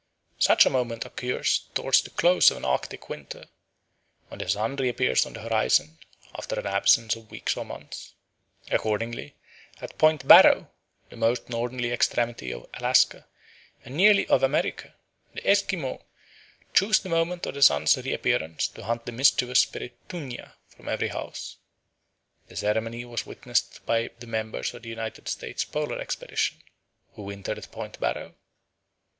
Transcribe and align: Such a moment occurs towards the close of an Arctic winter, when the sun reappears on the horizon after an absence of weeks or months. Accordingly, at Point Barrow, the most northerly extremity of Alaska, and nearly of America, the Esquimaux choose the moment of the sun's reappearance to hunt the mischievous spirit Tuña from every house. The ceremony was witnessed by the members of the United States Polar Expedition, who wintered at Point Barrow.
Such 0.39 0.65
a 0.65 0.69
moment 0.71 1.05
occurs 1.05 1.67
towards 1.75 2.01
the 2.01 2.09
close 2.09 2.49
of 2.49 2.57
an 2.57 2.65
Arctic 2.65 3.07
winter, 3.07 3.45
when 4.29 4.39
the 4.39 4.49
sun 4.49 4.75
reappears 4.75 5.27
on 5.27 5.33
the 5.33 5.41
horizon 5.41 5.99
after 6.35 6.59
an 6.59 6.65
absence 6.65 7.15
of 7.15 7.29
weeks 7.29 7.55
or 7.55 7.63
months. 7.63 8.15
Accordingly, 8.71 9.35
at 9.79 9.99
Point 9.99 10.27
Barrow, 10.27 10.71
the 11.11 11.17
most 11.17 11.51
northerly 11.51 11.91
extremity 11.91 12.51
of 12.51 12.65
Alaska, 12.73 13.27
and 13.85 13.95
nearly 13.95 14.25
of 14.25 14.41
America, 14.41 14.95
the 15.35 15.47
Esquimaux 15.47 16.03
choose 16.73 16.99
the 16.99 17.07
moment 17.07 17.45
of 17.45 17.53
the 17.53 17.61
sun's 17.61 17.95
reappearance 17.95 18.67
to 18.69 18.81
hunt 18.83 19.05
the 19.05 19.11
mischievous 19.11 19.59
spirit 19.59 19.93
Tuña 20.09 20.53
from 20.69 20.89
every 20.89 21.09
house. 21.09 21.57
The 22.47 22.55
ceremony 22.55 23.05
was 23.05 23.27
witnessed 23.27 23.85
by 23.85 24.09
the 24.17 24.25
members 24.25 24.73
of 24.73 24.81
the 24.81 24.89
United 24.89 25.27
States 25.27 25.63
Polar 25.63 25.99
Expedition, 25.99 26.63
who 27.13 27.21
wintered 27.21 27.59
at 27.59 27.71
Point 27.71 27.99
Barrow. 27.99 28.33